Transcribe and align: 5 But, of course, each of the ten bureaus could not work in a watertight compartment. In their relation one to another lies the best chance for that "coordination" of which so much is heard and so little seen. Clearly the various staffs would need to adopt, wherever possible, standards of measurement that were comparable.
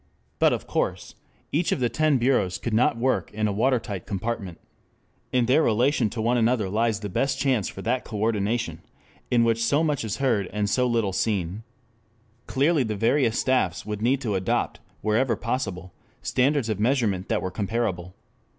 5 0.39 0.39
But, 0.39 0.53
of 0.53 0.65
course, 0.65 1.13
each 1.51 1.71
of 1.71 1.79
the 1.79 1.87
ten 1.87 2.17
bureaus 2.17 2.57
could 2.57 2.73
not 2.73 2.97
work 2.97 3.31
in 3.35 3.47
a 3.47 3.51
watertight 3.53 4.07
compartment. 4.07 4.59
In 5.31 5.45
their 5.45 5.61
relation 5.61 6.07
one 6.15 6.37
to 6.37 6.39
another 6.39 6.69
lies 6.69 7.01
the 7.01 7.07
best 7.07 7.37
chance 7.37 7.67
for 7.69 7.83
that 7.83 8.03
"coordination" 8.03 8.81
of 9.31 9.43
which 9.43 9.63
so 9.63 9.83
much 9.83 10.03
is 10.03 10.17
heard 10.17 10.47
and 10.51 10.67
so 10.67 10.87
little 10.87 11.13
seen. 11.13 11.61
Clearly 12.47 12.81
the 12.81 12.95
various 12.95 13.37
staffs 13.37 13.85
would 13.85 14.01
need 14.01 14.21
to 14.21 14.33
adopt, 14.33 14.79
wherever 15.01 15.35
possible, 15.35 15.93
standards 16.23 16.67
of 16.67 16.79
measurement 16.79 17.29
that 17.29 17.43
were 17.43 17.51
comparable. 17.51 18.15